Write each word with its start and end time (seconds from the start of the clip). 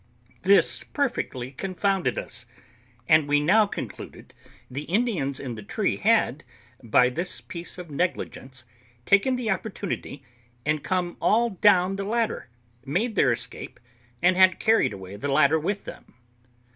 This 0.41 0.83
perfectly 0.83 1.51
confounded 1.51 2.17
us; 2.17 2.47
and 3.07 3.27
we 3.27 3.39
now 3.39 3.67
concluded 3.67 4.33
the 4.67 4.85
Indians 4.85 5.39
in 5.39 5.53
the 5.53 5.61
tree 5.61 5.97
had, 5.97 6.43
by 6.81 7.09
this 7.11 7.39
piece 7.39 7.77
of 7.77 7.91
negligence, 7.91 8.65
taken 9.05 9.35
the 9.35 9.51
opportunity, 9.51 10.23
and 10.65 10.83
come 10.83 11.17
all 11.21 11.51
down 11.51 11.97
the 11.97 12.03
ladder, 12.03 12.49
made 12.83 13.13
their 13.13 13.31
escape, 13.31 13.79
and 14.23 14.35
had 14.35 14.59
carried 14.59 14.91
away 14.91 15.17
the 15.17 15.31
ladder 15.31 15.59
with 15.59 15.85
them. 15.85 16.15